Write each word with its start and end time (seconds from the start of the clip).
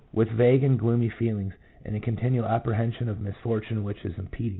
with 0.13 0.29
vague 0.29 0.63
and 0.63 0.79
gloomy 0.79 1.11
feeling, 1.19 1.53
and 1.85 1.95
a 1.95 1.99
continual 1.99 2.47
apprehension 2.47 3.07
of 3.07 3.19
misfortune 3.21 3.83
which 3.83 4.03
is 4.03 4.13
impending. 4.17 4.49